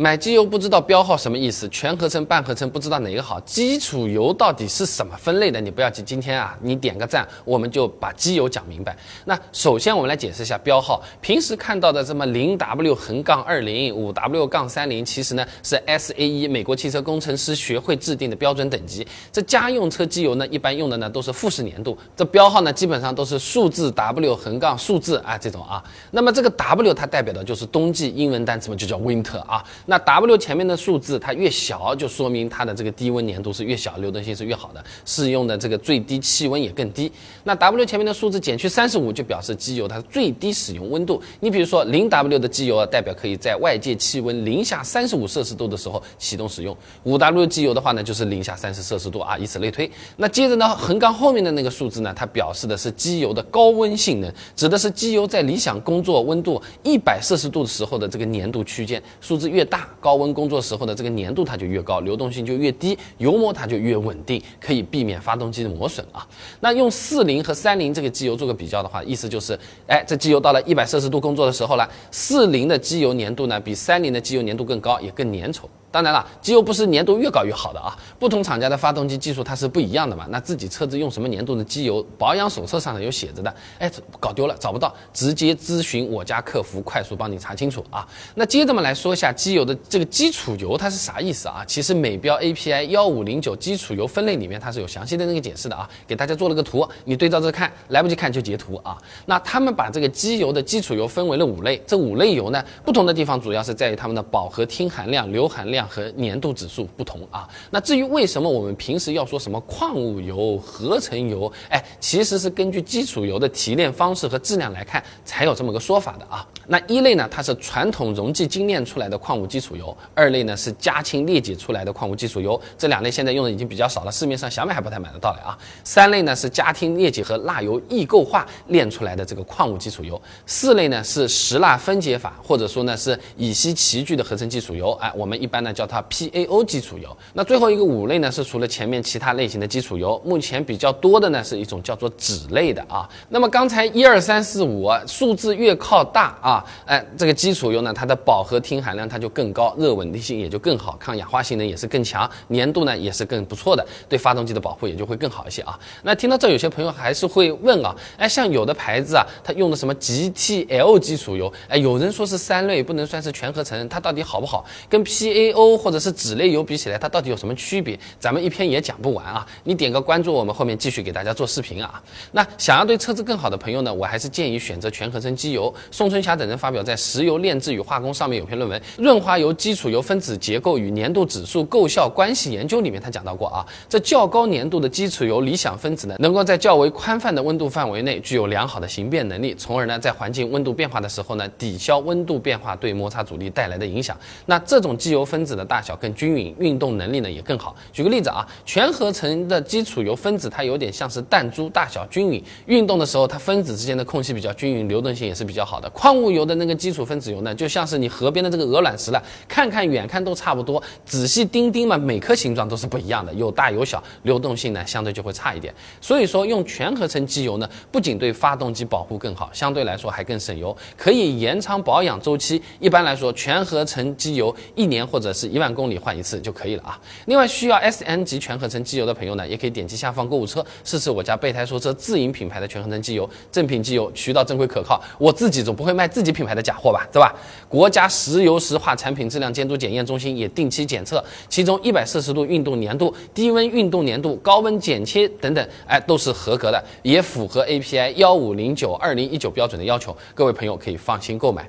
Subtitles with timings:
[0.00, 5.60] 买机油不知道标号什么意思，全合成、半合成不知道哪个好，基础油到底是什么分类的？
[5.60, 8.96] 你不要急，今天啊，你点个赞，我们就把机油讲明白。
[9.24, 19.04] 那首先我们来解释一下标号，平时看到的这么零 W 横杠二零、五 W 杠三零，其实呢是 SAE 美国汽车工程师学会制定的标准等级。
[19.32, 25.82] 这家用车机油呢，一般用的呢都是富士粘度，这标号呢基本上都是数字 W 横杠数字啊这种啊。
[26.12, 29.64] 那么这个 W 它代表的就是冬季，英文单词嘛就叫 Winter 啊。
[29.90, 37.10] 那 W 前面的数字它越小，就说明它的这个低温粘度是越小，流动性是越好的，适用的这个最低气温也更低。
[37.42, 41.22] 那 W 前面的数字减去三十五，就表示机油它最低使用温度。
[41.40, 46.76] 你比如说零 W 的机油啊，代表可以在外界气温零下三十五摄氏度的时候启动使用。
[47.04, 49.90] 五 W 机油的话呢，就是零下三十摄氏度啊，以此类推。
[50.18, 60.18] 那接着呢，横杠后面的那个数字呢，它表示的是机油的高温性能，指的是机油在理想工作温度一百摄氏度的时候的这个粘度区间，数字越大高。
[60.18, 66.26] 温工作时候的这个粘度它就越高，流动性就越低，油膜它就越稳定，可以避免发动机的磨损啊。
[66.60, 75.62] 那用四零和三零这个机油做个比较的话，意思就是，哎，这机油到了一百摄氏度工作的时候了，四零的机油粘度呢比三零的机油粘度更高，也更粘稠。
[75.90, 80.26] 当然了，机油不是粘度越高越好的啊，不同厂家的发动机技术它是不一样的嘛。
[80.28, 88.06] 那自己车子用什么粘度的机油，保养手册上呢有写着的，哎，搞丢了找不到，直接咨询我家客服，快速帮你查清楚啊。
[88.34, 91.64] 那接着嘛来说一下机油的这个基础油它是啥意思啊？
[91.66, 98.98] 其实美标 API 幺五零九基础油分类里面它是有详细的那个解释的啊，给大家做了个图，你对照着看，来不及看就截图啊。
[99.24, 105.77] 那他们把这个机油的基础油分为了五类，这五类油呢不同的地方主要是在于它们的饱和烃含量、硫含量。
[105.78, 116.44] 量和粘度指数不同啊，那至于为什么我们平时要说什么矿物油、合成油，哎，其实是根据基础油的提炼方式和质量来看才有这么个说法的啊。
[116.66, 125.56] 那一类呢，它是传统溶剂精炼出来的矿物基础油；二类呢是加氢裂解出来的矿物基础油，这两类现在用的已经比较少了，市面上想买还不太买得到了啊。
[125.84, 135.67] 三类呢是加氢裂解和蜡油异构化炼出来的这个矿物基础油；四类呢是石蜡分解法或者说呢是乙烯齐聚的合成基础油，哎，我们一般呢。
[135.68, 137.14] 那叫它 PAO 基础油。
[137.34, 143.06] 那最后一个五类呢，是除了前面其他类型的基础油，目前比较多的呢是一种叫做酯类的啊。
[143.28, 155.78] 那么刚才一二三四五数字越靠大啊，哎，这个基础油呢，它的饱和烃含量它就更高，热稳定性也就更好，抗氧化性能也是更强，粘度呢也是更不错的，对发动机的保护也就会更好一些啊。
[156.02, 164.64] 那听到这，有些朋友还是会问啊，哎，像有的牌子啊，它用的什么 GTL 基础油，哎，有人说是三类，不能算是全合成，它到底好不好？
[164.88, 167.98] 跟 PAO PAO 或者是酯类油比起来，它到底有什么区别？
[168.20, 169.44] 咱们一篇也讲不完啊！
[169.64, 172.00] 你点个关注，我们后面继续给大家做视频啊。
[172.30, 175.74] 那想要对车子更好的朋友呢，我还是建议选择全合成机油。
[175.90, 194.16] 宋春霞等人发表在《石油炼制与化工》上面有篇论文《润滑油基础油分子结构与粘度指数构效关系研究》里面，他讲到过啊，这较高粘度的基础油理想分子呢，能够在较为宽泛的温度范围内具有良好的形变能力，从而呢，在环境温度变化的时候呢，抵消温度变化对摩擦阻力带来的影响。
[194.46, 197.74] 那这种机油分子子的大小更均匀，运动能力呢也更好。
[197.90, 205.88] 举个例子啊，全合成的基础油分子它有点像是弹珠，大小均匀，运动的时候它分子之间的空隙比较均匀，流动性也是比较好的。
[205.90, 215.74] 矿物油的那个基础分子油呢，就像是你河边的这个鹅卵石了，看看远看都差不多，仔细盯盯嘛，每颗形状都是不一样的，有大有小，流动性呢相对就会差一点。
[216.00, 222.60] 所以说用全合成机油呢，不仅对发动机保护更好，相对来说还更省油，可以延长保养周期。
[222.80, 227.00] 一般来说，全合成机油一年或者是一万公里换一次就可以了啊。
[227.26, 235.00] 另外，需要 S N 级全合成机油的朋友呢，也可以点击下方购物车试试我家备胎说车自营品牌的全合成机油，正品机油，渠道正规可靠。
[235.18, 237.34] 我自己总不会卖自己品牌的假货吧，对吧？
[237.68, 250.16] 国家石油石化产品质量监督检验中心也定期检测，其中一百摄氏度运动粘度、低温运动粘度、高温剪切等等，哎，都是合格的，也符合 A P I 幺五零九二零一九标准的要求。
[250.34, 251.68] 各位朋友可以放心购买。